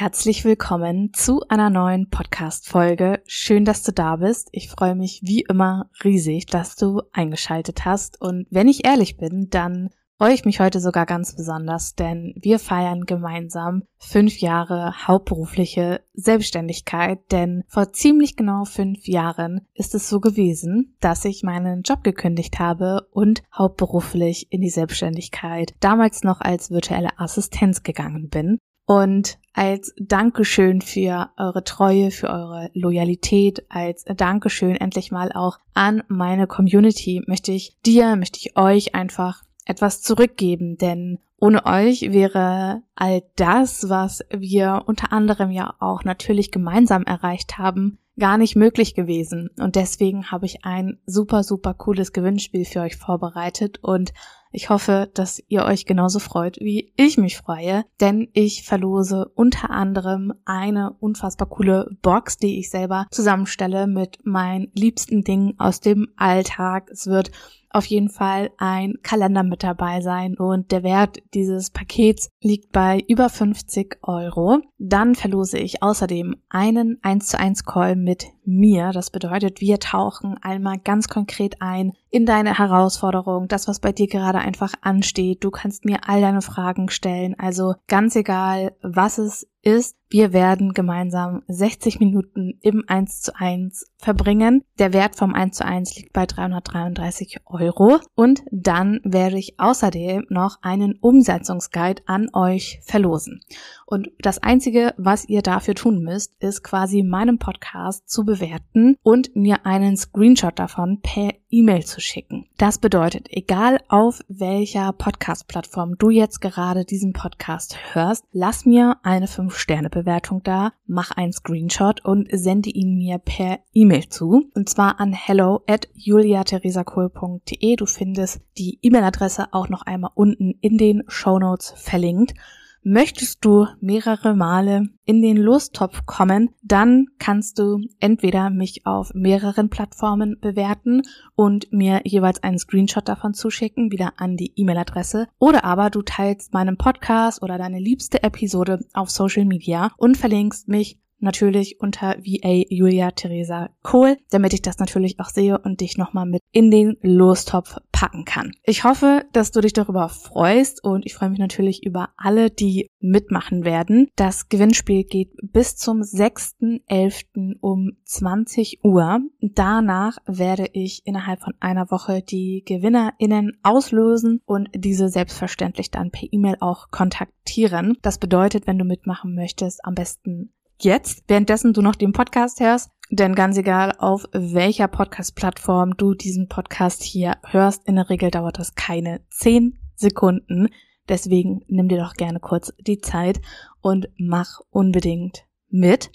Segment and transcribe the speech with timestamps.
[0.00, 3.20] herzlich willkommen zu einer neuen Podcast-Folge.
[3.26, 4.48] Schön, dass du da bist.
[4.50, 8.18] Ich freue mich wie immer riesig, dass du eingeschaltet hast.
[8.18, 12.58] Und wenn ich ehrlich bin, dann freue ich mich heute sogar ganz besonders, denn wir
[12.58, 20.18] feiern gemeinsam fünf Jahre hauptberufliche Selbstständigkeit, denn vor ziemlich genau fünf Jahren ist es so
[20.18, 26.70] gewesen, dass ich meinen Job gekündigt habe und hauptberuflich in die Selbstständigkeit damals noch als
[26.70, 28.56] virtuelle Assistenz gegangen bin.
[28.86, 36.02] Und als Dankeschön für eure Treue, für eure Loyalität, als Dankeschön endlich mal auch an
[36.08, 37.22] meine Community.
[37.26, 43.88] Möchte ich dir, möchte ich euch einfach etwas zurückgeben, denn ohne euch wäre all das,
[43.88, 49.50] was wir unter anderem ja auch natürlich gemeinsam erreicht haben, gar nicht möglich gewesen.
[49.58, 54.12] Und deswegen habe ich ein super, super cooles Gewinnspiel für euch vorbereitet und
[54.52, 59.70] ich hoffe, dass ihr euch genauso freut, wie ich mich freue, denn ich verlose unter
[59.70, 66.08] anderem eine unfassbar coole Box, die ich selber zusammenstelle mit meinen liebsten Dingen aus dem
[66.16, 66.90] Alltag.
[66.90, 67.30] Es wird
[67.70, 73.02] auf jeden Fall ein Kalender mit dabei sein und der Wert dieses Pakets liegt bei
[73.08, 74.60] über 50 Euro.
[74.78, 78.90] Dann verlose ich außerdem einen 1 zu 1 Call mit mir.
[78.92, 84.08] Das bedeutet, wir tauchen einmal ganz konkret ein in deine Herausforderung, das, was bei dir
[84.08, 85.44] gerade einfach ansteht.
[85.44, 87.36] Du kannst mir all deine Fragen stellen.
[87.38, 93.92] Also ganz egal, was es ist, wir werden gemeinsam 60 Minuten im 1 zu 1
[93.96, 94.64] verbringen.
[94.78, 98.00] Der Wert vom 1 zu 1 liegt bei 333 Euro.
[98.14, 103.42] Und dann werde ich außerdem noch einen Umsetzungsguide an euch verlosen.
[103.86, 109.36] Und das Einzige, was ihr dafür tun müsst, ist quasi meinen Podcast zu bewerten und
[109.36, 112.46] mir einen Screenshot davon per E-Mail zu schicken.
[112.58, 119.26] Das bedeutet, egal auf welcher Podcast-Plattform du jetzt gerade diesen Podcast hörst, lass mir eine
[119.26, 124.50] 5-Sterne-Bewertung da, mach einen Screenshot und sende ihn mir per E-Mail zu.
[124.54, 127.76] Und zwar an hello at juliatheresakohl.de.
[127.76, 132.34] Du findest die E-Mail-Adresse auch noch einmal unten in den Show Notes verlinkt.
[132.82, 139.68] Möchtest du mehrere Male in den Lostopf kommen, dann kannst du entweder mich auf mehreren
[139.68, 141.02] Plattformen bewerten
[141.34, 146.54] und mir jeweils einen Screenshot davon zuschicken, wieder an die E-Mail-Adresse, oder aber du teilst
[146.54, 152.64] meinen Podcast oder deine liebste Episode auf Social Media und verlinkst mich natürlich unter VA
[152.68, 156.96] Julia Theresa Kohl, damit ich das natürlich auch sehe und dich nochmal mit in den
[157.02, 158.52] Lostopf packen kann.
[158.64, 162.88] Ich hoffe, dass du dich darüber freust und ich freue mich natürlich über alle, die
[162.98, 164.08] mitmachen werden.
[164.16, 167.56] Das Gewinnspiel geht bis zum 6.11.
[167.60, 169.20] um 20 Uhr.
[169.40, 176.28] Danach werde ich innerhalb von einer Woche die GewinnerInnen auslösen und diese selbstverständlich dann per
[176.30, 177.98] E-Mail auch kontaktieren.
[178.02, 180.52] Das bedeutet, wenn du mitmachen möchtest, am besten
[180.84, 182.90] jetzt, währenddessen du noch den Podcast hörst.
[183.10, 188.58] Denn ganz egal, auf welcher Podcast-Plattform du diesen Podcast hier hörst, in der Regel dauert
[188.58, 190.68] das keine zehn Sekunden.
[191.08, 193.40] Deswegen nimm dir doch gerne kurz die Zeit
[193.80, 196.10] und mach unbedingt mit.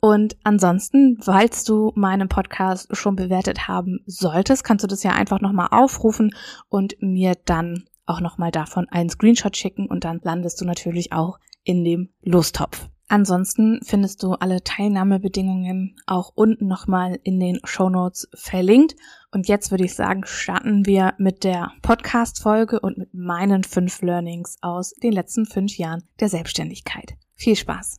[0.00, 5.40] Und ansonsten, falls du meinen Podcast schon bewertet haben solltest, kannst du das ja einfach
[5.40, 6.34] nochmal aufrufen
[6.68, 11.38] und mir dann auch nochmal davon einen Screenshot schicken und dann landest du natürlich auch
[11.62, 12.88] in dem Lostopf.
[13.10, 18.94] Ansonsten findest du alle Teilnahmebedingungen auch unten nochmal in den Show Notes verlinkt.
[19.32, 24.58] Und jetzt würde ich sagen, starten wir mit der Podcast-Folge und mit meinen fünf Learnings
[24.60, 27.14] aus den letzten fünf Jahren der Selbstständigkeit.
[27.34, 27.98] Viel Spaß!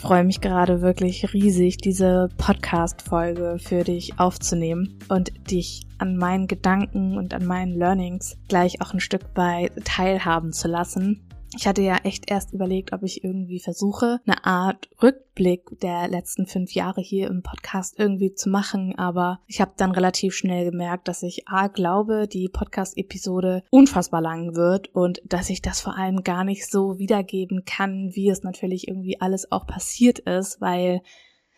[0.00, 6.46] Ich freue mich gerade wirklich riesig, diese Podcast-Folge für dich aufzunehmen und dich an meinen
[6.46, 11.20] Gedanken und an meinen Learnings gleich auch ein Stück weit teilhaben zu lassen.
[11.56, 16.46] Ich hatte ja echt erst überlegt, ob ich irgendwie versuche, eine Art Rückblick der letzten
[16.46, 21.08] fünf Jahre hier im Podcast irgendwie zu machen, aber ich habe dann relativ schnell gemerkt,
[21.08, 26.22] dass ich A glaube, die Podcast-Episode unfassbar lang wird und dass ich das vor allem
[26.22, 31.02] gar nicht so wiedergeben kann, wie es natürlich irgendwie alles auch passiert ist, weil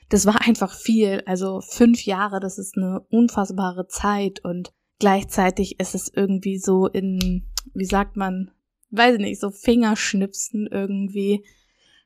[0.08, 1.22] das war einfach viel.
[1.26, 7.46] Also fünf Jahre, das ist eine unfassbare Zeit und gleichzeitig ist es irgendwie so in,
[7.74, 8.50] wie sagt man,
[8.92, 11.44] weiß ich nicht, so Fingerschnipsen irgendwie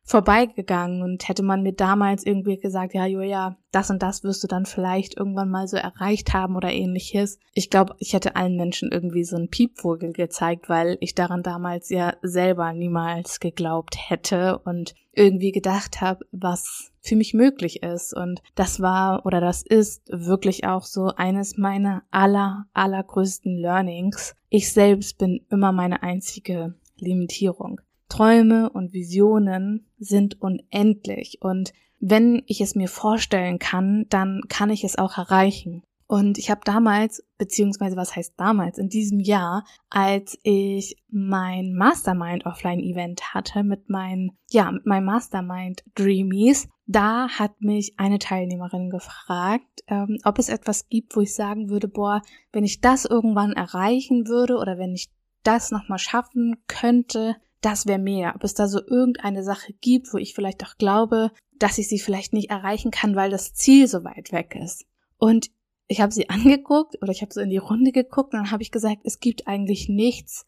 [0.06, 4.46] vorbeigegangen und hätte man mir damals irgendwie gesagt, ja, Julia, das und das wirst du
[4.46, 7.40] dann vielleicht irgendwann mal so erreicht haben oder ähnliches.
[7.52, 11.90] Ich glaube, ich hätte allen Menschen irgendwie so einen Piepvogel gezeigt, weil ich daran damals
[11.90, 18.14] ja selber niemals geglaubt hätte und irgendwie gedacht habe, was für mich möglich ist.
[18.14, 24.36] Und das war oder das ist wirklich auch so eines meiner aller, allergrößten Learnings.
[24.50, 27.80] Ich selbst bin immer meine einzige Limitierung.
[28.08, 34.84] Träume und Visionen sind unendlich und wenn ich es mir vorstellen kann, dann kann ich
[34.84, 35.82] es auch erreichen.
[36.08, 42.46] Und ich habe damals, beziehungsweise was heißt damals, in diesem Jahr, als ich mein Mastermind
[42.46, 48.88] Offline Event hatte mit meinen, ja, mit meinem Mastermind Dreamies, da hat mich eine Teilnehmerin
[48.88, 52.22] gefragt, ähm, ob es etwas gibt, wo ich sagen würde, boah,
[52.52, 55.10] wenn ich das irgendwann erreichen würde oder wenn ich
[55.42, 58.34] das nochmal schaffen könnte, das wäre mehr.
[58.34, 61.98] Ob es da so irgendeine Sache gibt, wo ich vielleicht auch glaube, dass ich sie
[61.98, 64.86] vielleicht nicht erreichen kann, weil das Ziel so weit weg ist.
[65.18, 65.50] Und
[65.88, 68.62] ich habe sie angeguckt oder ich habe so in die Runde geguckt und dann habe
[68.62, 70.46] ich gesagt, es gibt eigentlich nichts,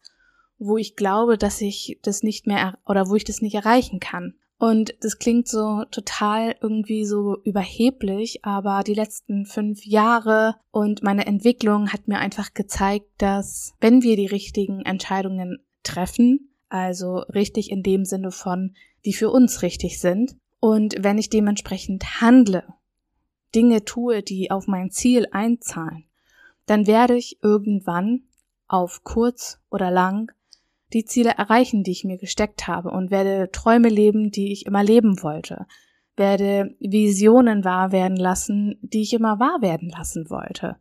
[0.57, 4.35] wo ich glaube, dass ich das nicht mehr oder wo ich das nicht erreichen kann.
[4.57, 11.25] Und das klingt so total irgendwie so überheblich, aber die letzten fünf Jahre und meine
[11.25, 17.83] Entwicklung hat mir einfach gezeigt, dass wenn wir die richtigen Entscheidungen treffen, also richtig in
[17.83, 18.75] dem Sinne von,
[19.05, 20.35] die für uns richtig sind.
[20.59, 22.63] Und wenn ich dementsprechend handle,
[23.55, 26.05] Dinge tue, die auf mein Ziel einzahlen,
[26.65, 28.23] dann werde ich irgendwann
[28.67, 30.31] auf kurz oder lang
[30.93, 34.83] die Ziele erreichen, die ich mir gesteckt habe und werde Träume leben, die ich immer
[34.83, 35.65] leben wollte,
[36.15, 40.77] werde Visionen wahr werden lassen, die ich immer wahr werden lassen wollte.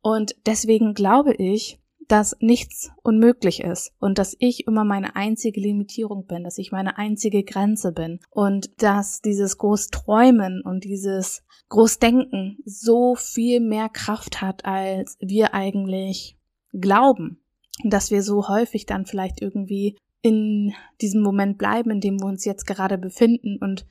[0.00, 6.26] Und deswegen glaube ich, dass nichts unmöglich ist und dass ich immer meine einzige Limitierung
[6.26, 13.14] bin, dass ich meine einzige Grenze bin und dass dieses Großträumen und dieses Großdenken so
[13.14, 16.38] viel mehr Kraft hat, als wir eigentlich
[16.72, 17.42] glauben.
[17.84, 20.72] Und dass wir so häufig dann vielleicht irgendwie in
[21.02, 23.86] diesem Moment bleiben, in dem wir uns jetzt gerade befinden und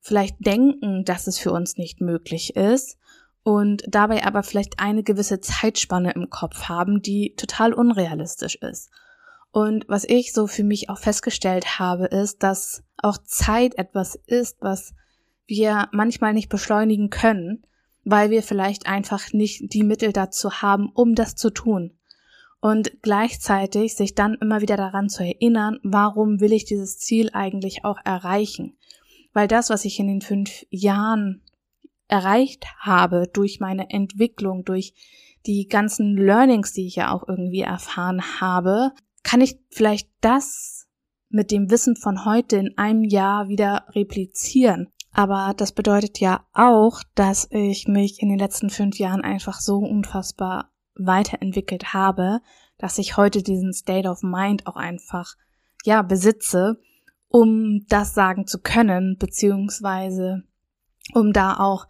[0.00, 2.98] vielleicht denken, dass es für uns nicht möglich ist
[3.44, 8.90] und dabei aber vielleicht eine gewisse Zeitspanne im Kopf haben, die total unrealistisch ist.
[9.52, 14.56] Und was ich so für mich auch festgestellt habe, ist, dass auch Zeit etwas ist,
[14.60, 14.94] was
[15.46, 17.64] wir manchmal nicht beschleunigen können,
[18.02, 21.92] weil wir vielleicht einfach nicht die Mittel dazu haben, um das zu tun.
[22.60, 27.84] Und gleichzeitig sich dann immer wieder daran zu erinnern, warum will ich dieses Ziel eigentlich
[27.84, 28.78] auch erreichen?
[29.34, 31.42] Weil das, was ich in den fünf Jahren
[32.14, 34.94] erreicht habe durch meine Entwicklung, durch
[35.46, 38.92] die ganzen Learnings, die ich ja auch irgendwie erfahren habe,
[39.24, 40.86] kann ich vielleicht das
[41.28, 44.88] mit dem Wissen von heute in einem Jahr wieder replizieren.
[45.12, 49.78] Aber das bedeutet ja auch, dass ich mich in den letzten fünf Jahren einfach so
[49.78, 52.40] unfassbar weiterentwickelt habe,
[52.78, 55.34] dass ich heute diesen State of Mind auch einfach,
[55.84, 56.80] ja, besitze,
[57.28, 60.44] um das sagen zu können, beziehungsweise
[61.12, 61.86] um da auch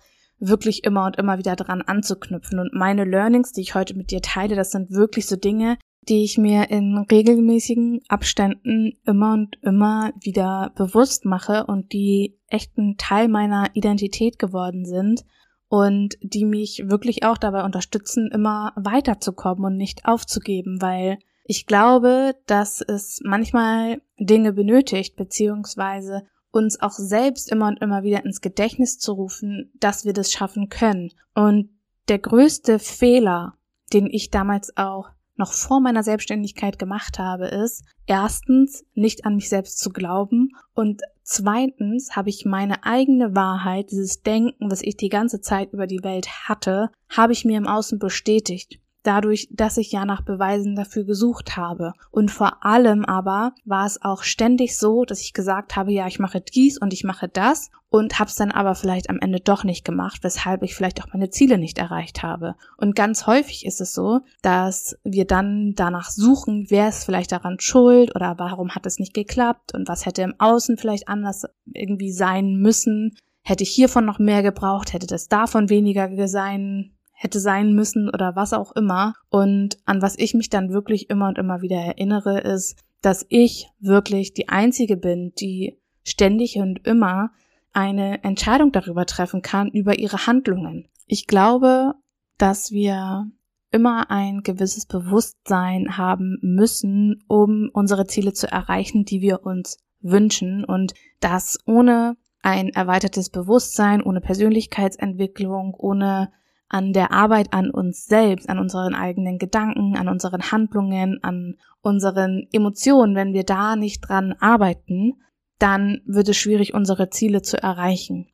[0.48, 2.58] wirklich immer und immer wieder dran anzuknüpfen.
[2.58, 5.76] Und meine Learnings, die ich heute mit dir teile, das sind wirklich so Dinge,
[6.08, 12.76] die ich mir in regelmäßigen Abständen immer und immer wieder bewusst mache und die echt
[12.76, 15.24] ein Teil meiner Identität geworden sind
[15.68, 22.34] und die mich wirklich auch dabei unterstützen, immer weiterzukommen und nicht aufzugeben, weil ich glaube,
[22.46, 26.22] dass es manchmal Dinge benötigt, beziehungsweise
[26.54, 30.68] uns auch selbst immer und immer wieder ins Gedächtnis zu rufen, dass wir das schaffen
[30.68, 31.10] können.
[31.34, 31.70] Und
[32.08, 33.54] der größte Fehler,
[33.92, 39.48] den ich damals auch noch vor meiner Selbstständigkeit gemacht habe, ist, erstens nicht an mich
[39.48, 45.08] selbst zu glauben und zweitens habe ich meine eigene Wahrheit, dieses Denken, was ich die
[45.08, 49.92] ganze Zeit über die Welt hatte, habe ich mir im Außen bestätigt dadurch, dass ich
[49.92, 51.92] ja nach Beweisen dafür gesucht habe.
[52.10, 56.18] Und vor allem aber war es auch ständig so, dass ich gesagt habe, ja, ich
[56.18, 59.62] mache dies und ich mache das und habe es dann aber vielleicht am Ende doch
[59.62, 62.56] nicht gemacht, weshalb ich vielleicht auch meine Ziele nicht erreicht habe.
[62.76, 67.60] Und ganz häufig ist es so, dass wir dann danach suchen, wer ist vielleicht daran
[67.60, 72.10] schuld oder warum hat es nicht geklappt und was hätte im Außen vielleicht anders irgendwie
[72.10, 73.16] sein müssen.
[73.42, 76.94] Hätte ich hiervon noch mehr gebraucht, hätte das davon weniger sein
[77.24, 79.14] hätte sein müssen oder was auch immer.
[79.30, 83.66] Und an was ich mich dann wirklich immer und immer wieder erinnere, ist, dass ich
[83.80, 87.30] wirklich die Einzige bin, die ständig und immer
[87.72, 90.86] eine Entscheidung darüber treffen kann, über ihre Handlungen.
[91.06, 91.94] Ich glaube,
[92.36, 93.26] dass wir
[93.70, 100.64] immer ein gewisses Bewusstsein haben müssen, um unsere Ziele zu erreichen, die wir uns wünschen
[100.64, 106.30] und das ohne ein erweitertes Bewusstsein, ohne Persönlichkeitsentwicklung, ohne
[106.74, 112.48] an der Arbeit an uns selbst, an unseren eigenen Gedanken, an unseren Handlungen, an unseren
[112.50, 115.12] Emotionen, wenn wir da nicht dran arbeiten,
[115.60, 118.26] dann wird es schwierig, unsere Ziele zu erreichen.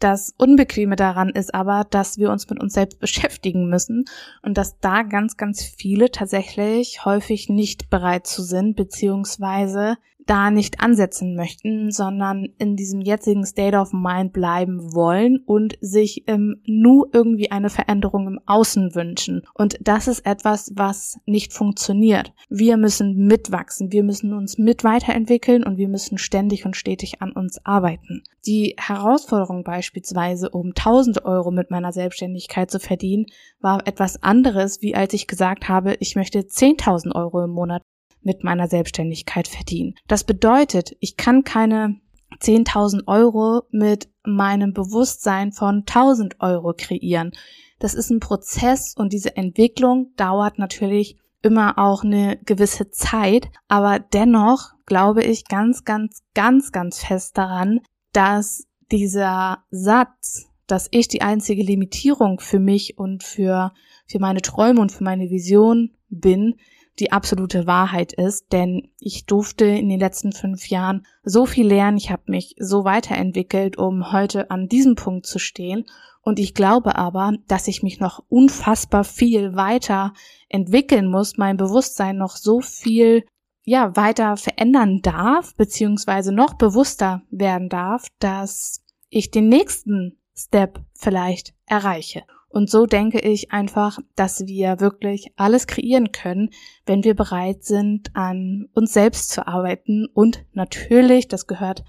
[0.00, 4.06] Das Unbequeme daran ist aber, dass wir uns mit uns selbst beschäftigen müssen
[4.42, 10.80] und dass da ganz, ganz viele tatsächlich häufig nicht bereit zu sind, beziehungsweise da nicht
[10.80, 17.04] ansetzen möchten, sondern in diesem jetzigen State of Mind bleiben wollen und sich im Nu
[17.12, 19.42] irgendwie eine Veränderung im Außen wünschen.
[19.54, 22.32] Und das ist etwas, was nicht funktioniert.
[22.48, 27.32] Wir müssen mitwachsen, wir müssen uns mit weiterentwickeln und wir müssen ständig und stetig an
[27.32, 28.22] uns arbeiten.
[28.46, 33.26] Die Herausforderung beispielsweise, um 1000 Euro mit meiner Selbstständigkeit zu verdienen,
[33.60, 37.82] war etwas anderes, wie als ich gesagt habe, ich möchte 10.000 Euro im Monat
[38.24, 39.94] mit meiner Selbstständigkeit verdienen.
[40.08, 42.00] Das bedeutet, ich kann keine
[42.40, 47.32] 10.000 Euro mit meinem Bewusstsein von 1000 Euro kreieren.
[47.78, 53.98] Das ist ein Prozess und diese Entwicklung dauert natürlich immer auch eine gewisse Zeit, aber
[53.98, 57.80] dennoch glaube ich ganz, ganz, ganz, ganz fest daran,
[58.12, 63.72] dass dieser Satz, dass ich die einzige Limitierung für mich und für,
[64.06, 66.54] für meine Träume und für meine Vision bin,
[66.98, 71.96] die absolute Wahrheit ist, denn ich durfte in den letzten fünf Jahren so viel lernen,
[71.96, 75.86] ich habe mich so weiterentwickelt, um heute an diesem Punkt zu stehen.
[76.22, 80.14] Und ich glaube aber, dass ich mich noch unfassbar viel weiter
[80.48, 83.24] entwickeln muss, mein Bewusstsein noch so viel
[83.64, 91.54] ja, weiter verändern darf, beziehungsweise noch bewusster werden darf, dass ich den nächsten Step vielleicht
[91.66, 92.24] erreiche.
[92.54, 96.50] Und so denke ich einfach, dass wir wirklich alles kreieren können,
[96.86, 101.82] wenn wir bereit sind, an uns selbst zu arbeiten und natürlich, das gehört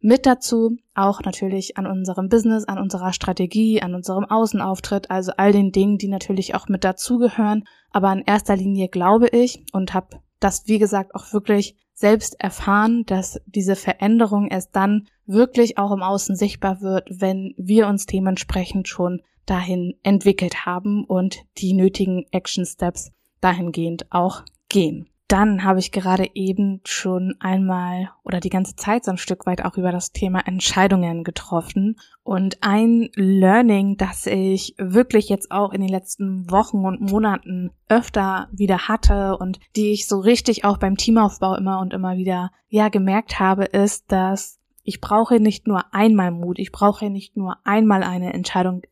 [0.00, 5.52] mit dazu, auch natürlich an unserem Business, an unserer Strategie, an unserem Außenauftritt, also all
[5.52, 7.64] den Dingen, die natürlich auch mit dazugehören.
[7.90, 13.04] Aber in erster Linie glaube ich und habe das, wie gesagt, auch wirklich selbst erfahren,
[13.04, 18.88] dass diese Veränderung erst dann wirklich auch im Außen sichtbar wird, wenn wir uns dementsprechend
[18.88, 25.08] schon dahin entwickelt haben und die nötigen Action Steps dahingehend auch gehen.
[25.28, 29.64] Dann habe ich gerade eben schon einmal oder die ganze Zeit so ein Stück weit
[29.64, 31.98] auch über das Thema Entscheidungen getroffen.
[32.22, 38.48] Und ein Learning, das ich wirklich jetzt auch in den letzten Wochen und Monaten öfter
[38.52, 42.88] wieder hatte und die ich so richtig auch beim Teamaufbau immer und immer wieder, ja,
[42.88, 48.04] gemerkt habe, ist, dass ich brauche nicht nur einmal Mut, ich brauche nicht nur einmal
[48.04, 48.82] eine Entscheidung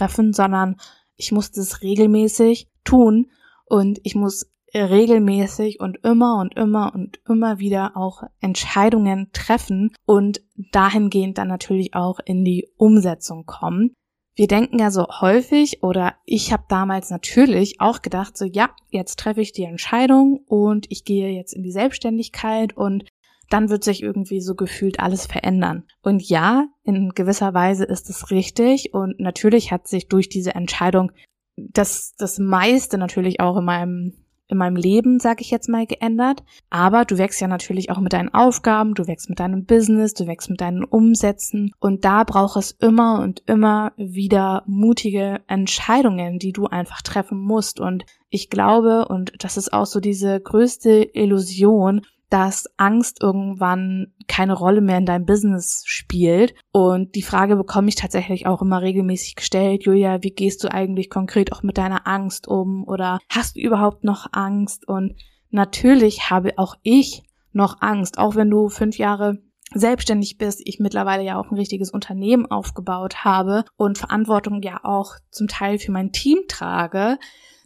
[0.00, 0.76] treffen, sondern
[1.16, 3.30] ich muss das regelmäßig tun
[3.66, 10.40] und ich muss regelmäßig und immer und immer und immer wieder auch Entscheidungen treffen und
[10.72, 13.92] dahingehend dann natürlich auch in die Umsetzung kommen.
[14.36, 19.18] Wir denken ja so häufig oder ich habe damals natürlich auch gedacht, so ja, jetzt
[19.18, 23.04] treffe ich die Entscheidung und ich gehe jetzt in die Selbstständigkeit und
[23.50, 25.84] dann wird sich irgendwie so gefühlt alles verändern.
[26.02, 31.12] Und ja, in gewisser Weise ist es richtig und natürlich hat sich durch diese Entscheidung
[31.56, 34.14] das, das meiste natürlich auch in meinem
[34.50, 36.42] in meinem Leben, sag ich jetzt mal, geändert.
[36.70, 40.26] Aber du wächst ja natürlich auch mit deinen Aufgaben, du wächst mit deinem Business, du
[40.26, 41.70] wächst mit deinen Umsätzen.
[41.78, 47.78] Und da braucht es immer und immer wieder mutige Entscheidungen, die du einfach treffen musst.
[47.78, 54.54] Und ich glaube, und das ist auch so diese größte Illusion, dass Angst irgendwann keine
[54.54, 56.54] Rolle mehr in deinem Business spielt.
[56.72, 59.84] Und die Frage bekomme ich tatsächlich auch immer regelmäßig gestellt.
[59.84, 62.84] Julia, wie gehst du eigentlich konkret auch mit deiner Angst um?
[62.86, 64.86] Oder hast du überhaupt noch Angst?
[64.86, 65.16] Und
[65.50, 69.38] natürlich habe auch ich noch Angst, auch wenn du fünf Jahre
[69.72, 75.14] selbstständig bist, ich mittlerweile ja auch ein richtiges Unternehmen aufgebaut habe und Verantwortung ja auch
[75.30, 77.18] zum Teil für mein Team trage.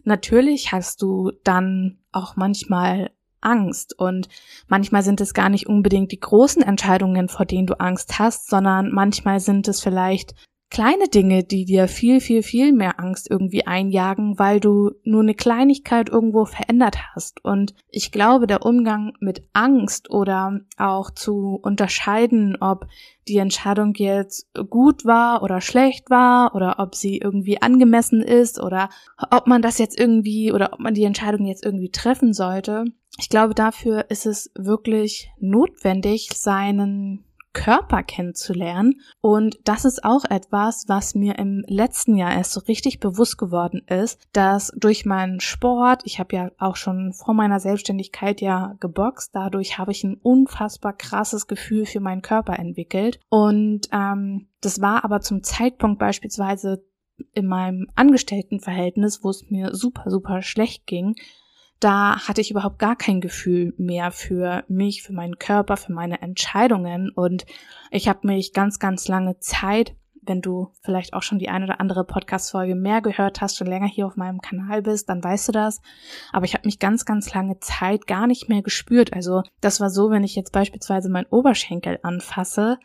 [0.03, 3.09] Natürlich hast du dann auch manchmal
[3.45, 3.97] Angst.
[3.97, 4.27] Und
[4.67, 8.91] manchmal sind es gar nicht unbedingt die großen Entscheidungen, vor denen du Angst hast, sondern
[8.91, 10.35] manchmal sind es vielleicht
[10.69, 15.35] kleine Dinge, die dir viel, viel, viel mehr Angst irgendwie einjagen, weil du nur eine
[15.35, 17.43] Kleinigkeit irgendwo verändert hast.
[17.45, 22.87] Und ich glaube, der Umgang mit Angst oder auch zu unterscheiden, ob
[23.27, 28.89] die Entscheidung jetzt gut war oder schlecht war oder ob sie irgendwie angemessen ist oder
[29.31, 32.85] ob man das jetzt irgendwie oder ob man die Entscheidung jetzt irgendwie treffen sollte.
[33.17, 37.23] Ich glaube, dafür ist es wirklich notwendig, seinen
[37.55, 39.01] Körper kennenzulernen.
[39.21, 43.81] Und das ist auch etwas, was mir im letzten Jahr erst so richtig bewusst geworden
[43.87, 49.31] ist, dass durch meinen Sport, ich habe ja auch schon vor meiner Selbstständigkeit ja geboxt,
[49.33, 53.19] dadurch habe ich ein unfassbar krasses Gefühl für meinen Körper entwickelt.
[53.29, 56.83] Und ähm, das war aber zum Zeitpunkt beispielsweise
[57.33, 61.15] in meinem Angestelltenverhältnis, wo es mir super, super schlecht ging,
[61.79, 66.21] da hatte ich überhaupt gar kein Gefühl mehr für mich, für meinen Körper, für meine
[66.21, 67.45] Entscheidungen und
[67.91, 69.95] ich habe mich ganz, ganz lange Zeit,
[70.27, 73.87] wenn du vielleicht auch schon die eine oder andere Podcast-Folge mehr gehört hast, schon länger
[73.87, 75.81] hier auf meinem Kanal bist, dann weißt du das.
[76.31, 79.13] Aber ich habe mich ganz, ganz lange Zeit gar nicht mehr gespürt.
[79.13, 82.79] Also das war so, wenn ich jetzt beispielsweise meinen Oberschenkel anfasse,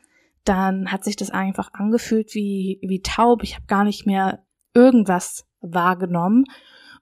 [0.45, 3.43] dann hat sich das einfach angefühlt wie, wie taub.
[3.43, 4.45] Ich habe gar nicht mehr
[4.75, 6.45] irgendwas wahrgenommen.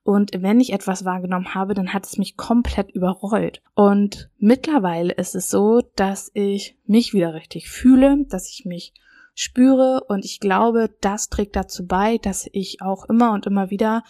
[0.08, 3.60] Und wenn ich etwas wahrgenommen habe, dann hat es mich komplett überrollt.
[3.74, 8.94] Und mittlerweile ist es so, dass ich mich wieder richtig fühle, dass ich mich
[9.34, 14.02] spüre und ich glaube, das trägt dazu bei, dass ich auch immer und immer wieder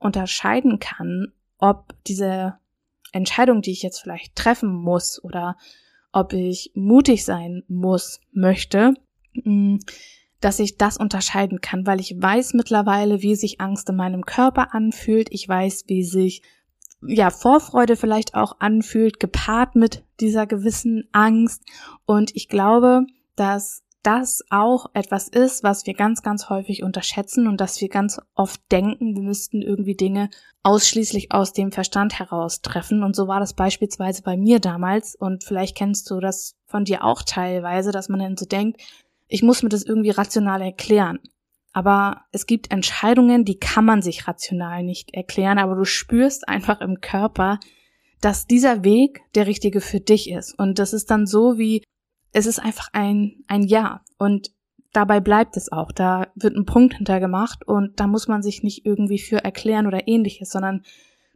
[0.00, 2.58] unterscheiden kann, ob diese
[3.12, 5.56] Entscheidung, die ich jetzt vielleicht treffen muss oder
[6.10, 8.94] ob ich mutig sein muss, möchte,
[9.44, 9.76] mm,
[10.40, 14.74] dass ich das unterscheiden kann, weil ich weiß mittlerweile, wie sich Angst in meinem Körper
[14.74, 15.28] anfühlt.
[15.30, 16.42] Ich weiß, wie sich
[17.02, 21.62] ja Vorfreude vielleicht auch anfühlt, gepaart mit dieser gewissen Angst.
[22.04, 27.60] Und ich glaube, dass das auch etwas ist, was wir ganz, ganz häufig unterschätzen und
[27.60, 30.30] dass wir ganz oft denken, wir müssten irgendwie Dinge
[30.62, 33.02] ausschließlich aus dem Verstand heraus treffen.
[33.02, 35.16] Und so war das beispielsweise bei mir damals.
[35.16, 38.80] Und vielleicht kennst du das von dir auch teilweise, dass man dann so denkt,
[39.28, 41.18] ich muss mir das irgendwie rational erklären.
[41.72, 46.80] Aber es gibt Entscheidungen, die kann man sich rational nicht erklären, aber du spürst einfach
[46.80, 47.60] im Körper,
[48.20, 50.58] dass dieser Weg der richtige für dich ist.
[50.58, 51.82] Und das ist dann so wie,
[52.32, 54.02] es ist einfach ein, ein Ja.
[54.16, 54.52] Und
[54.92, 55.92] dabei bleibt es auch.
[55.92, 60.08] Da wird ein Punkt hintergemacht und da muss man sich nicht irgendwie für erklären oder
[60.08, 60.82] ähnliches, sondern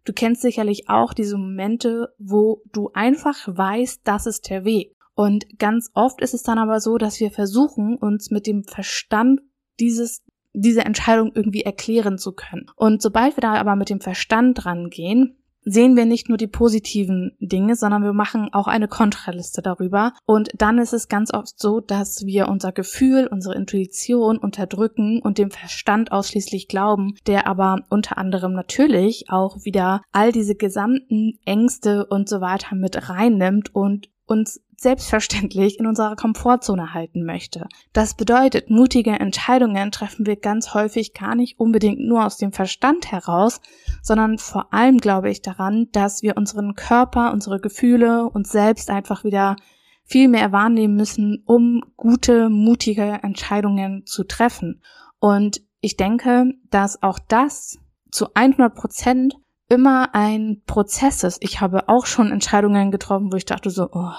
[0.05, 4.97] du kennst sicherlich auch diese Momente, wo du einfach weißt, das ist der Weg.
[5.21, 9.43] Und ganz oft ist es dann aber so, dass wir versuchen, uns mit dem Verstand
[9.79, 10.23] dieses
[10.55, 12.71] diese Entscheidung irgendwie erklären zu können.
[12.75, 17.37] Und sobald wir da aber mit dem Verstand rangehen, sehen wir nicht nur die positiven
[17.39, 20.15] Dinge, sondern wir machen auch eine Kontraliste darüber.
[20.25, 25.37] Und dann ist es ganz oft so, dass wir unser Gefühl, unsere Intuition unterdrücken und
[25.37, 32.07] dem Verstand ausschließlich glauben, der aber unter anderem natürlich auch wieder all diese gesamten Ängste
[32.07, 37.69] und so weiter mit reinnimmt und uns selbstverständlich in unserer Komfortzone halten möchte.
[37.93, 43.13] Das bedeutet, mutige Entscheidungen treffen wir ganz häufig gar nicht unbedingt nur aus dem Verstand
[43.13, 43.61] heraus,
[44.01, 49.23] sondern vor allem glaube ich daran, dass wir unseren Körper, unsere Gefühle, uns selbst einfach
[49.23, 49.57] wieder
[50.03, 54.81] viel mehr wahrnehmen müssen, um gute, mutige Entscheidungen zu treffen.
[55.19, 57.79] Und ich denke, dass auch das
[58.11, 59.35] zu 100 Prozent
[59.69, 61.45] immer ein Prozess ist.
[61.45, 64.15] Ich habe auch schon Entscheidungen getroffen, wo ich dachte so, oh,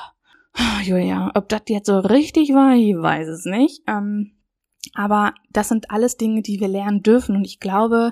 [0.83, 3.83] Julia, ob das jetzt so richtig war, ich weiß es nicht.
[3.87, 4.33] Ähm,
[4.93, 7.35] aber das sind alles Dinge, die wir lernen dürfen.
[7.35, 8.11] Und ich glaube,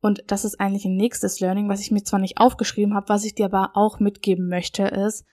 [0.00, 3.24] und das ist eigentlich ein nächstes Learning, was ich mir zwar nicht aufgeschrieben habe, was
[3.24, 5.24] ich dir aber auch mitgeben möchte, ist,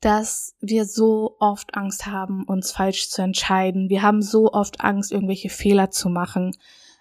[0.00, 3.88] dass wir so oft Angst haben, uns falsch zu entscheiden.
[3.88, 6.52] Wir haben so oft Angst, irgendwelche Fehler zu machen.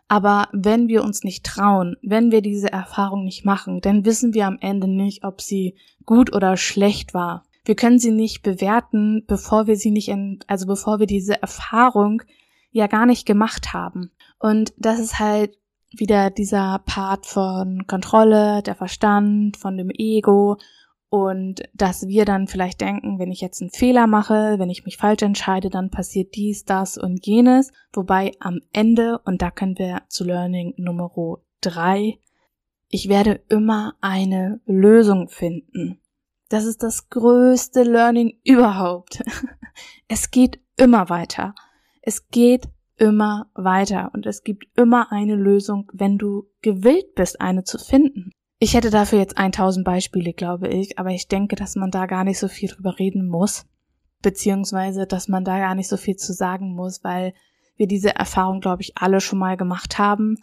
[0.08, 4.48] Aber wenn wir uns nicht trauen, wenn wir diese Erfahrung nicht machen, dann wissen wir
[4.48, 7.43] am Ende nicht, ob sie gut oder schlecht war.
[7.67, 12.21] Wir können sie nicht bewerten, bevor wir sie nicht, in, also bevor wir diese Erfahrung
[12.71, 14.12] ja gar nicht gemacht haben.
[14.39, 15.58] Und das ist halt
[15.91, 20.58] wieder dieser Part von Kontrolle, der Verstand, von dem Ego
[21.10, 24.95] und dass wir dann vielleicht denken, wenn ich jetzt einen Fehler mache, wenn ich mich
[24.95, 27.73] falsch entscheide, dann passiert dies, das und jenes.
[27.91, 31.12] Wobei am Ende, und da können wir zu Learning Nummer
[31.60, 32.17] drei,
[32.88, 35.99] ich werde immer eine Lösung finden.
[36.50, 39.24] Das ist das größte Learning überhaupt.
[40.08, 41.54] Es geht immer weiter.
[42.02, 47.64] Es geht immer weiter und es gibt immer eine Lösung, wenn du gewillt bist, eine
[47.64, 48.32] zu finden.
[48.60, 52.24] Ich hätte dafür jetzt 1000 Beispiele, glaube ich, aber ich denke, dass man da gar
[52.24, 53.68] nicht so viel drüber reden muss,
[54.24, 57.34] beziehungsweise, dass man da gar nicht so viel zu sagen muss, weil
[57.76, 60.38] wir diese Erfahrung, glaube ich, alle schon mal gemacht haben.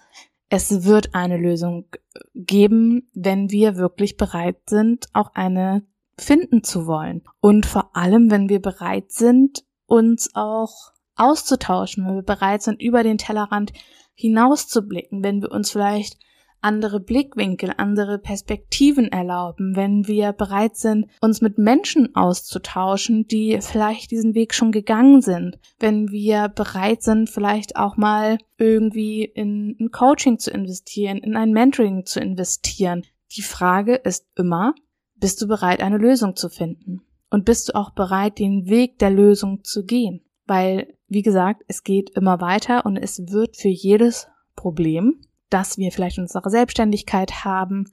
[0.49, 1.88] Es wird eine Lösung
[2.35, 5.85] geben, wenn wir wirklich bereit sind, auch eine
[6.18, 7.22] finden zu wollen.
[7.40, 13.03] Und vor allem, wenn wir bereit sind, uns auch auszutauschen, wenn wir bereit sind, über
[13.03, 13.72] den Tellerrand
[14.14, 16.18] hinauszublicken, wenn wir uns vielleicht
[16.64, 24.11] andere Blickwinkel, andere Perspektiven erlauben, wenn wir bereit sind, uns mit Menschen auszutauschen, die vielleicht
[24.11, 29.90] diesen Weg schon gegangen sind, wenn wir bereit sind, vielleicht auch mal irgendwie in ein
[29.90, 33.03] Coaching zu investieren, in ein Mentoring zu investieren.
[33.37, 34.74] Die Frage ist immer,
[35.24, 37.00] bist du bereit, eine Lösung zu finden?
[37.30, 40.20] Und bist du auch bereit, den Weg der Lösung zu gehen?
[40.44, 45.92] Weil, wie gesagt, es geht immer weiter und es wird für jedes Problem, das wir
[45.92, 47.90] vielleicht in unserer Selbstständigkeit haben,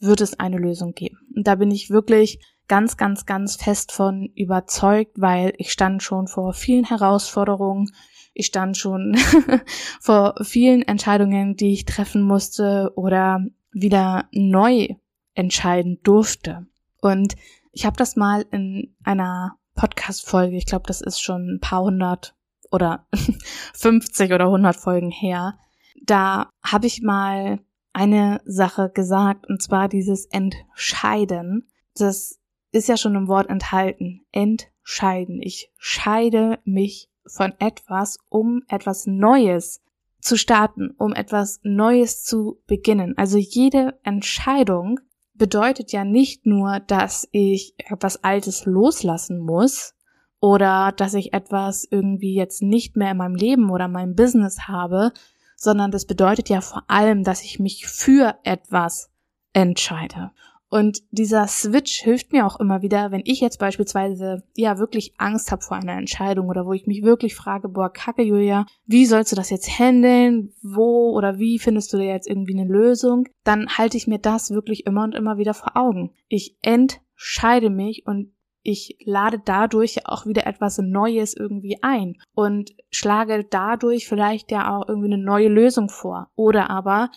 [0.00, 1.18] wird es eine Lösung geben.
[1.36, 6.26] Und da bin ich wirklich ganz, ganz, ganz fest von überzeugt, weil ich stand schon
[6.26, 7.92] vor vielen Herausforderungen.
[8.34, 9.16] Ich stand schon
[10.00, 13.38] vor vielen Entscheidungen, die ich treffen musste oder
[13.70, 14.88] wieder neu
[15.34, 16.66] entscheiden durfte.
[17.02, 17.34] Und
[17.72, 22.34] ich habe das mal in einer Podcast-Folge, ich glaube, das ist schon ein paar hundert
[22.70, 23.06] oder
[23.74, 25.58] 50 oder 100 Folgen her,
[26.04, 27.60] da habe ich mal
[27.92, 31.68] eine Sache gesagt, und zwar dieses Entscheiden.
[31.94, 32.38] Das
[32.70, 34.24] ist ja schon im Wort enthalten.
[34.32, 35.42] Entscheiden.
[35.42, 39.82] Ich scheide mich von etwas, um etwas Neues
[40.20, 43.18] zu starten, um etwas Neues zu beginnen.
[43.18, 45.00] Also jede Entscheidung
[45.34, 49.94] bedeutet ja nicht nur, dass ich etwas Altes loslassen muss
[50.40, 55.12] oder dass ich etwas irgendwie jetzt nicht mehr in meinem Leben oder meinem Business habe,
[55.56, 59.10] sondern das bedeutet ja vor allem, dass ich mich für etwas
[59.52, 60.32] entscheide.
[60.72, 65.52] Und dieser Switch hilft mir auch immer wieder, wenn ich jetzt beispielsweise ja wirklich Angst
[65.52, 69.30] habe vor einer Entscheidung oder wo ich mich wirklich frage, boah, kacke Julia, wie sollst
[69.32, 70.54] du das jetzt handeln?
[70.62, 73.28] Wo oder wie findest du da jetzt irgendwie eine Lösung?
[73.44, 76.14] Dann halte ich mir das wirklich immer und immer wieder vor Augen.
[76.28, 78.32] Ich entscheide mich und
[78.62, 84.88] ich lade dadurch auch wieder etwas Neues irgendwie ein und schlage dadurch vielleicht ja auch
[84.88, 86.30] irgendwie eine neue Lösung vor.
[86.34, 87.10] Oder aber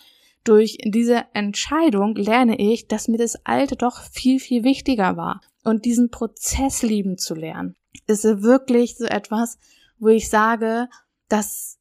[0.46, 5.42] durch diese Entscheidung lerne ich, dass mir das Alte doch viel, viel wichtiger war.
[5.64, 7.76] Und diesen Prozess lieben zu lernen,
[8.08, 9.58] ist wirklich so etwas,
[9.98, 10.88] wo ich sage,
[11.28, 11.80] das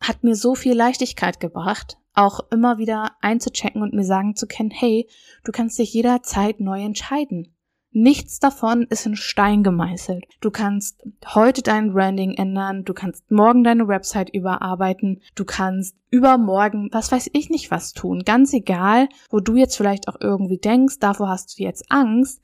[0.00, 4.70] hat mir so viel Leichtigkeit gebracht, auch immer wieder einzuchecken und mir sagen zu können,
[4.70, 5.08] hey,
[5.44, 7.55] du kannst dich jederzeit neu entscheiden.
[7.98, 10.26] Nichts davon ist in Stein gemeißelt.
[10.42, 16.90] Du kannst heute dein Branding ändern, du kannst morgen deine Website überarbeiten, du kannst übermorgen,
[16.92, 18.22] was weiß ich nicht was tun.
[18.26, 22.42] Ganz egal, wo du jetzt vielleicht auch irgendwie denkst, davor hast du jetzt Angst.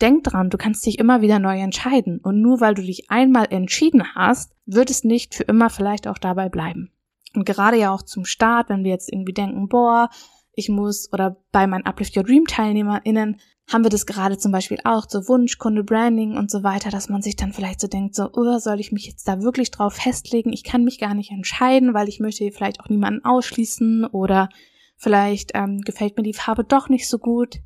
[0.00, 2.20] Denk dran, du kannst dich immer wieder neu entscheiden.
[2.20, 6.18] Und nur weil du dich einmal entschieden hast, wird es nicht für immer vielleicht auch
[6.18, 6.92] dabei bleiben.
[7.34, 10.10] Und gerade ja auch zum Start, wenn wir jetzt irgendwie denken, boah,
[10.54, 14.78] ich muss oder bei meinen Uplift Your Dream TeilnehmerInnen haben wir das gerade zum Beispiel
[14.84, 18.28] auch, so Wunschkunde, Branding und so weiter, dass man sich dann vielleicht so denkt, so,
[18.32, 20.52] oh, soll ich mich jetzt da wirklich drauf festlegen?
[20.52, 24.48] Ich kann mich gar nicht entscheiden, weil ich möchte vielleicht auch niemanden ausschließen oder
[24.96, 27.60] vielleicht ähm, gefällt mir die Farbe doch nicht so gut.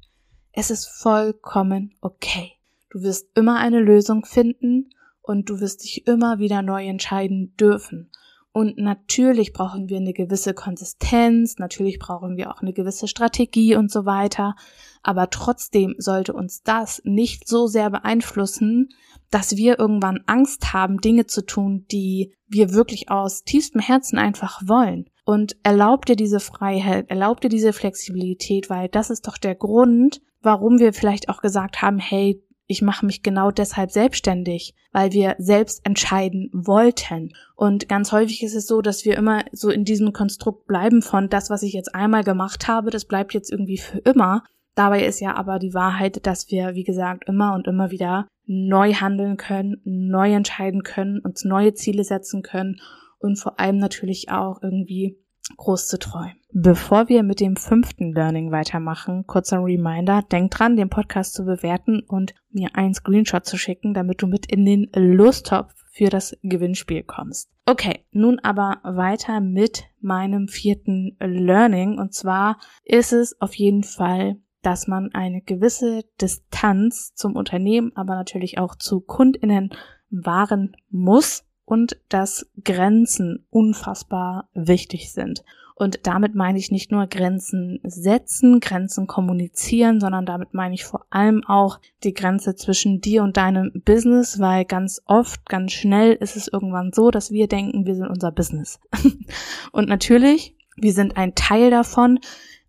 [0.52, 2.52] Es ist vollkommen okay.
[2.90, 4.90] Du wirst immer eine Lösung finden
[5.22, 8.10] und du wirst dich immer wieder neu entscheiden dürfen.
[8.56, 13.92] Und natürlich brauchen wir eine gewisse Konsistenz, natürlich brauchen wir auch eine gewisse Strategie und
[13.92, 14.54] so weiter.
[15.02, 18.88] Aber trotzdem sollte uns das nicht so sehr beeinflussen,
[19.30, 24.62] dass wir irgendwann Angst haben, Dinge zu tun, die wir wirklich aus tiefstem Herzen einfach
[24.64, 25.10] wollen.
[25.26, 30.22] Und erlaubt dir diese Freiheit, erlaubt dir diese Flexibilität, weil das ist doch der Grund,
[30.40, 35.36] warum wir vielleicht auch gesagt haben, hey, ich mache mich genau deshalb selbstständig, weil wir
[35.38, 37.32] selbst entscheiden wollten.
[37.54, 41.28] Und ganz häufig ist es so, dass wir immer so in diesem Konstrukt bleiben von
[41.28, 44.42] das, was ich jetzt einmal gemacht habe, das bleibt jetzt irgendwie für immer.
[44.74, 48.92] Dabei ist ja aber die Wahrheit, dass wir, wie gesagt, immer und immer wieder neu
[48.92, 52.80] handeln können, neu entscheiden können, uns neue Ziele setzen können
[53.18, 55.18] und vor allem natürlich auch irgendwie
[55.56, 56.36] groß zu träumen.
[56.52, 62.00] Bevor wir mit dem fünften Learning weitermachen, kurzer Reminder, denk dran, den Podcast zu bewerten
[62.00, 67.02] und mir einen Screenshot zu schicken, damit du mit in den Lusttopf für das Gewinnspiel
[67.02, 67.50] kommst.
[67.64, 71.98] Okay, nun aber weiter mit meinem vierten Learning.
[71.98, 78.14] Und zwar ist es auf jeden Fall, dass man eine gewisse Distanz zum Unternehmen, aber
[78.14, 79.70] natürlich auch zu Kundinnen
[80.10, 85.44] wahren muss und dass Grenzen unfassbar wichtig sind.
[85.78, 91.04] Und damit meine ich nicht nur Grenzen setzen, Grenzen kommunizieren, sondern damit meine ich vor
[91.10, 96.34] allem auch die Grenze zwischen dir und deinem Business, weil ganz oft, ganz schnell ist
[96.34, 98.80] es irgendwann so, dass wir denken, wir sind unser Business.
[99.72, 102.20] und natürlich, wir sind ein Teil davon,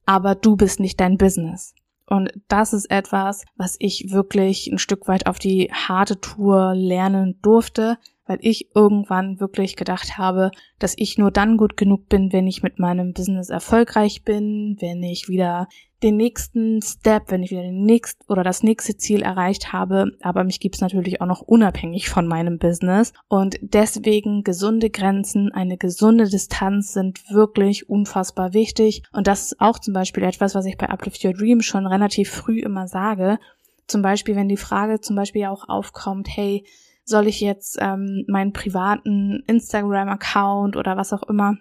[0.05, 1.75] aber du bist nicht dein Business.
[2.09, 7.39] Und das ist etwas, was ich wirklich ein Stück weit auf die harte Tour lernen
[7.41, 12.47] durfte, weil ich irgendwann wirklich gedacht habe, dass ich nur dann gut genug bin, wenn
[12.47, 15.67] ich mit meinem Business erfolgreich bin, wenn ich wieder
[16.03, 20.11] den nächsten Step, wenn ich wieder den nächsten oder das nächste Ziel erreicht habe.
[20.21, 23.13] Aber mich gibt's natürlich auch noch unabhängig von meinem Business.
[23.27, 29.03] Und deswegen gesunde Grenzen, eine gesunde Distanz sind wirklich unfassbar wichtig.
[29.11, 32.29] Und das ist auch zum Beispiel etwas, was ich bei Uplift Your Dream schon relativ
[32.29, 33.39] früh immer sage.
[33.87, 36.63] Zum Beispiel, wenn die Frage zum Beispiel auch aufkommt, hey,
[37.07, 41.55] soll ich jetzt ähm, meinen privaten Instagram-Account oder was auch immer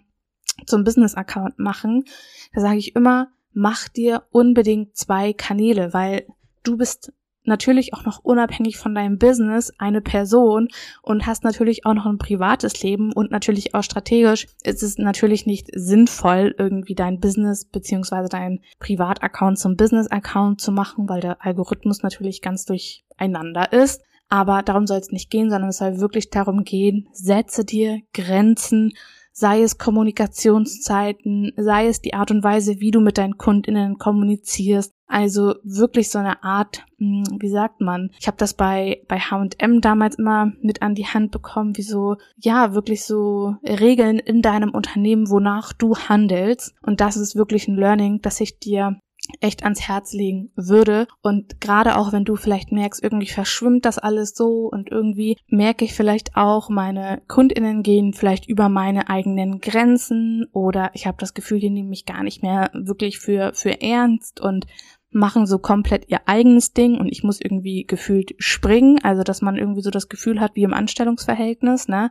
[0.66, 2.04] zum Business-Account machen?
[2.52, 6.26] Da sage ich immer, mach dir unbedingt zwei Kanäle, weil
[6.64, 7.12] du bist
[7.44, 10.66] natürlich auch noch unabhängig von deinem Business eine Person
[11.00, 15.46] und hast natürlich auch noch ein privates Leben und natürlich auch strategisch ist es natürlich
[15.46, 22.02] nicht sinnvoll, irgendwie dein Business beziehungsweise dein Privataccount zum Business-Account zu machen, weil der Algorithmus
[22.02, 24.02] natürlich ganz durcheinander ist.
[24.28, 28.92] Aber darum soll es nicht gehen, sondern es soll wirklich darum gehen, setze dir Grenzen,
[29.36, 34.92] sei es Kommunikationszeiten, sei es die Art und Weise, wie du mit deinen Kundinnen kommunizierst.
[35.08, 38.10] Also wirklich so eine Art, hm, wie sagt man?
[38.18, 42.16] Ich habe das bei bei H&M damals immer mit an die Hand bekommen, wie so
[42.36, 46.74] ja wirklich so Regeln in deinem Unternehmen, wonach du handelst.
[46.82, 48.98] Und das ist wirklich ein Learning, das ich dir
[49.40, 51.06] echt ans Herz legen würde.
[51.22, 55.84] Und gerade auch wenn du vielleicht merkst, irgendwie verschwimmt das alles so und irgendwie merke
[55.84, 61.34] ich vielleicht auch, meine Kundinnen gehen vielleicht über meine eigenen Grenzen oder ich habe das
[61.34, 64.66] Gefühl, die nehmen mich gar nicht mehr wirklich für, für ernst und
[65.10, 69.56] machen so komplett ihr eigenes Ding und ich muss irgendwie gefühlt springen, also dass man
[69.56, 72.10] irgendwie so das Gefühl hat wie im Anstellungsverhältnis, ne?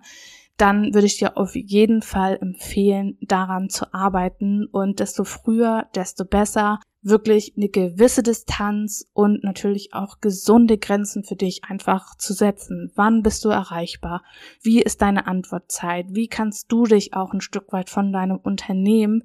[0.58, 6.26] dann würde ich dir auf jeden Fall empfehlen, daran zu arbeiten und desto früher, desto
[6.26, 12.92] besser, wirklich eine gewisse Distanz und natürlich auch gesunde Grenzen für dich einfach zu setzen.
[12.96, 14.24] Wann bist du erreichbar?
[14.62, 16.08] Wie ist deine Antwortzeit?
[16.10, 19.24] Wie kannst du dich auch ein Stück weit von deinem Unternehmen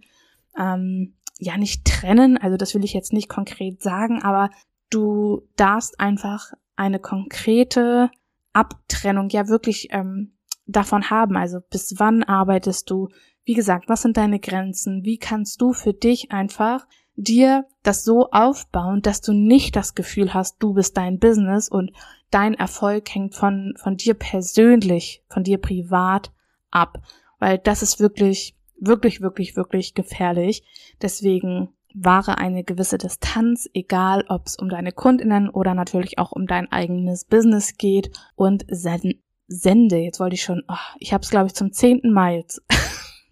[0.59, 2.37] ähm, ja nicht trennen?
[2.37, 4.51] Also das will ich jetzt nicht konkret sagen, aber
[4.91, 8.11] du darfst einfach eine konkrete
[8.53, 10.33] Abtrennung ja wirklich ähm,
[10.67, 11.39] davon haben.
[11.39, 13.09] Also bis wann arbeitest du?
[13.45, 15.03] Wie gesagt, was sind deine Grenzen?
[15.03, 16.87] Wie kannst du für dich einfach
[17.23, 21.93] dir das so aufbauen, dass du nicht das Gefühl hast, du bist dein Business und
[22.31, 26.33] dein Erfolg hängt von, von dir persönlich, von dir privat
[26.71, 27.03] ab.
[27.39, 30.63] Weil das ist wirklich, wirklich, wirklich, wirklich gefährlich.
[31.03, 36.47] Deswegen wahre eine gewisse Distanz, egal ob es um deine Kundinnen oder natürlich auch um
[36.47, 41.49] dein eigenes Business geht und sende, jetzt wollte ich schon, oh, ich habe es glaube
[41.49, 42.63] ich zum zehnten Mal jetzt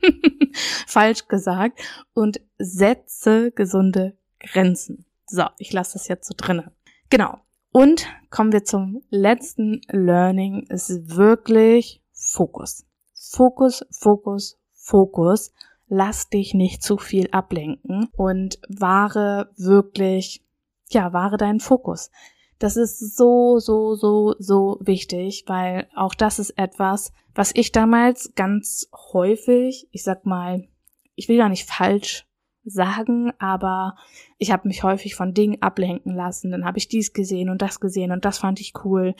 [0.87, 1.81] falsch gesagt
[2.15, 5.05] und setze gesunde Grenzen.
[5.27, 6.73] So, ich lasse das jetzt so drinne.
[7.11, 7.39] Genau.
[7.71, 12.87] Und kommen wir zum letzten Learning, ist wirklich Fokus.
[13.15, 15.53] Fokus, Fokus, Fokus.
[15.87, 20.45] Lass dich nicht zu viel ablenken und wahre wirklich,
[20.91, 22.11] ja, wahre deinen Fokus.
[22.59, 28.33] Das ist so, so, so, so wichtig, weil auch das ist etwas, was ich damals
[28.35, 30.67] ganz häufig, ich sag mal,
[31.15, 32.27] ich will gar nicht falsch
[32.65, 33.97] sagen, aber
[34.39, 36.51] ich habe mich häufig von Dingen ablenken lassen.
[36.51, 39.15] Dann habe ich dies gesehen und das gesehen und das fand ich cool.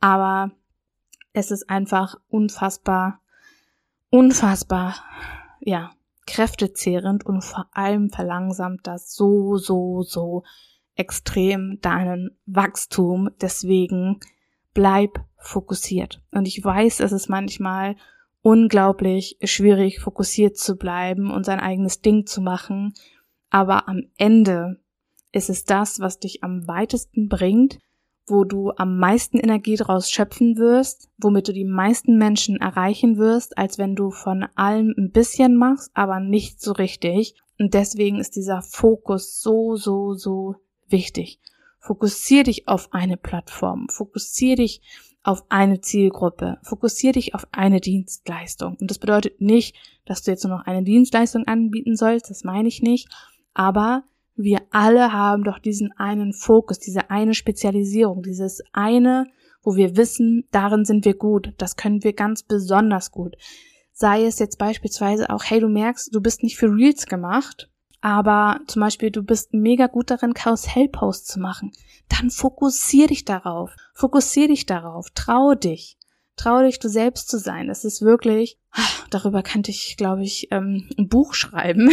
[0.00, 0.52] Aber
[1.32, 3.20] es ist einfach unfassbar,
[4.10, 4.96] unfassbar,
[5.60, 5.90] ja,
[6.26, 10.44] kräftezehrend und vor allem verlangsamt das so, so, so
[10.98, 13.30] extrem deinen Wachstum.
[13.40, 14.20] Deswegen
[14.74, 16.20] bleib fokussiert.
[16.30, 17.96] Und ich weiß, es ist manchmal
[18.42, 22.94] unglaublich schwierig, fokussiert zu bleiben und sein eigenes Ding zu machen.
[23.50, 24.80] Aber am Ende
[25.32, 27.78] ist es das, was dich am weitesten bringt,
[28.26, 33.56] wo du am meisten Energie draus schöpfen wirst, womit du die meisten Menschen erreichen wirst,
[33.56, 37.34] als wenn du von allem ein bisschen machst, aber nicht so richtig.
[37.58, 40.56] Und deswegen ist dieser Fokus so, so, so
[40.90, 41.40] wichtig.
[41.80, 44.82] Fokussier dich auf eine Plattform, fokussier dich
[45.22, 48.76] auf eine Zielgruppe, fokussier dich auf eine Dienstleistung.
[48.80, 52.68] Und das bedeutet nicht, dass du jetzt nur noch eine Dienstleistung anbieten sollst, das meine
[52.68, 53.08] ich nicht,
[53.54, 54.04] aber
[54.36, 59.26] wir alle haben doch diesen einen Fokus, diese eine Spezialisierung, dieses eine,
[59.62, 63.36] wo wir wissen, darin sind wir gut, das können wir ganz besonders gut.
[63.92, 67.68] Sei es jetzt beispielsweise auch, hey, du merkst, du bist nicht für Reels gemacht,
[68.00, 71.72] aber zum Beispiel du bist mega gut darin, Karussellposts zu machen,
[72.08, 73.74] dann fokussier dich darauf.
[73.94, 75.08] Fokussier dich darauf.
[75.14, 75.96] Trau dich.
[76.36, 77.68] Trau dich, du selbst zu sein.
[77.68, 81.90] Es ist wirklich, ach, darüber könnte ich, glaube ich, ähm, ein Buch schreiben,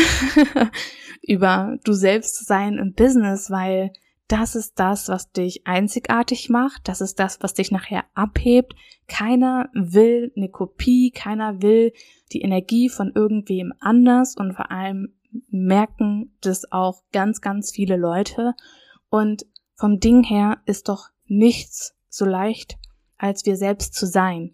[1.24, 3.92] über du selbst zu sein im Business, weil
[4.28, 8.74] das ist das, was dich einzigartig macht, das ist das, was dich nachher abhebt.
[9.08, 11.94] Keiner will eine Kopie, keiner will
[12.32, 15.14] die Energie von irgendwem anders und vor allem
[15.50, 18.54] merken das auch ganz, ganz viele Leute.
[19.10, 19.46] Und
[19.76, 22.78] vom Ding her ist doch nichts so leicht,
[23.18, 24.52] als wir selbst zu sein.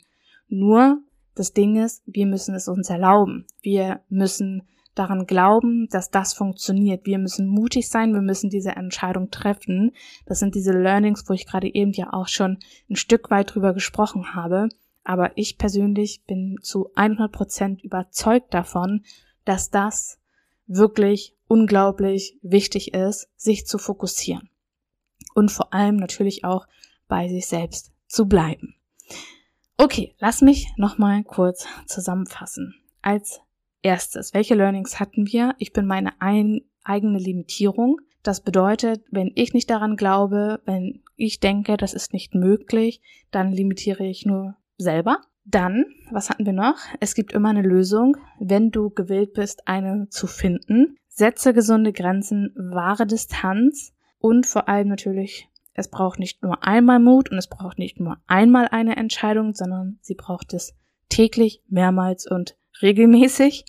[0.48, 1.02] Nur
[1.36, 3.46] das Ding ist, wir müssen es uns erlauben.
[3.62, 4.64] Wir müssen
[4.96, 7.06] daran glauben, dass das funktioniert.
[7.06, 9.94] Wir müssen mutig sein, wir müssen diese Entscheidung treffen.
[10.26, 13.74] Das sind diese Learnings, wo ich gerade eben ja auch schon ein Stück weit drüber
[13.74, 14.70] gesprochen habe.
[15.04, 19.04] Aber ich persönlich bin zu 100 Prozent überzeugt davon,
[19.46, 20.20] dass das
[20.76, 24.50] wirklich unglaublich wichtig ist, sich zu fokussieren.
[25.34, 26.68] Und vor allem natürlich auch
[27.08, 28.76] bei sich selbst zu bleiben.
[29.78, 32.76] Okay, lass mich nochmal kurz zusammenfassen.
[33.02, 33.42] Als
[33.82, 35.56] erstes, welche Learnings hatten wir?
[35.58, 38.00] Ich bin meine ein, eigene Limitierung.
[38.24, 43.52] Das bedeutet, wenn ich nicht daran glaube, wenn ich denke, das ist nicht möglich, dann
[43.52, 45.22] limitiere ich nur selber.
[45.44, 46.78] Dann, was hatten wir noch?
[47.00, 50.98] Es gibt immer eine Lösung, wenn du gewillt bist, eine zu finden.
[51.08, 57.32] Setze gesunde Grenzen, wahre Distanz und vor allem natürlich, es braucht nicht nur einmal Mut
[57.32, 60.76] und es braucht nicht nur einmal eine Entscheidung, sondern sie braucht es
[61.10, 63.66] täglich, mehrmals und regelmäßig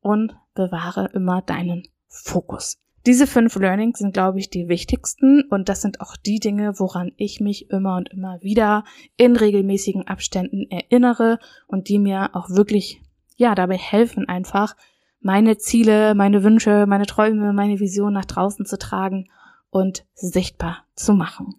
[0.00, 2.78] und bewahre immer deinen Fokus.
[3.06, 7.12] Diese fünf Learnings sind, glaube ich, die wichtigsten und das sind auch die Dinge, woran
[7.16, 8.82] ich mich immer und immer wieder
[9.16, 11.38] in regelmäßigen Abständen erinnere
[11.68, 13.00] und die mir auch wirklich,
[13.36, 14.74] ja, dabei helfen einfach,
[15.20, 19.28] meine Ziele, meine Wünsche, meine Träume, meine Vision nach draußen zu tragen
[19.70, 21.54] und sichtbar zu machen.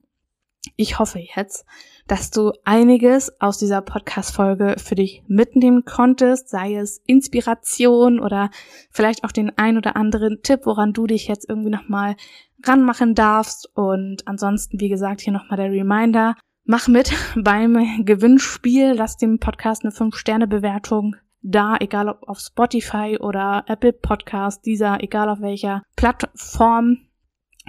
[0.79, 1.65] Ich hoffe jetzt,
[2.05, 8.51] dass du einiges aus dieser Podcast-Folge für dich mitnehmen konntest, sei es Inspiration oder
[8.91, 12.15] vielleicht auch den ein oder anderen Tipp, woran du dich jetzt irgendwie nochmal
[12.63, 13.67] ranmachen darfst.
[13.73, 19.83] Und ansonsten, wie gesagt, hier nochmal der Reminder, mach mit beim Gewinnspiel, lass dem Podcast
[19.83, 26.99] eine 5-Sterne-Bewertung da, egal ob auf Spotify oder Apple Podcast, dieser, egal auf welcher Plattform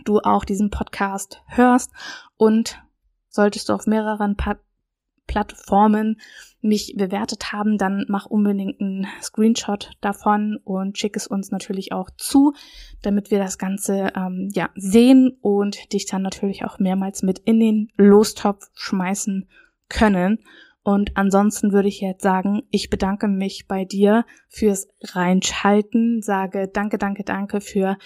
[0.04, 1.92] du auch diesen Podcast hörst.
[2.36, 2.82] Und
[3.28, 4.56] solltest du auf mehreren pa
[5.28, 6.18] Plattformen
[6.60, 12.10] mich bewertet haben, dann mach unbedingt einen Screenshot davon und schick es uns natürlich auch
[12.16, 12.54] zu,
[13.02, 17.60] damit wir das Ganze ähm, ja sehen und dich dann natürlich auch mehrmals mit in
[17.60, 19.46] den Lostopf schmeißen
[19.88, 20.38] können.
[20.82, 26.96] Und ansonsten würde ich jetzt sagen, ich bedanke mich bei dir fürs Reinschalten, sage danke,
[26.98, 27.98] danke, danke für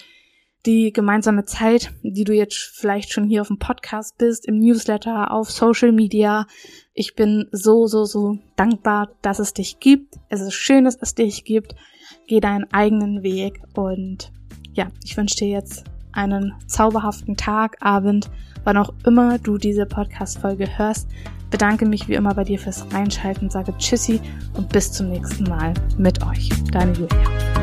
[0.65, 5.31] die gemeinsame Zeit, die du jetzt vielleicht schon hier auf dem Podcast bist, im Newsletter,
[5.31, 6.47] auf Social Media.
[6.93, 10.15] Ich bin so, so, so dankbar, dass es dich gibt.
[10.29, 11.75] Es ist schön, dass es dich gibt.
[12.27, 14.31] Geh deinen eigenen Weg und
[14.73, 18.29] ja, ich wünsche dir jetzt einen zauberhaften Tag, Abend,
[18.63, 21.07] wann auch immer du diese Podcast-Folge hörst.
[21.49, 24.19] Bedanke mich wie immer bei dir fürs Reinschalten, sage Tschüssi
[24.55, 26.49] und bis zum nächsten Mal mit euch.
[26.71, 27.62] Deine Julia.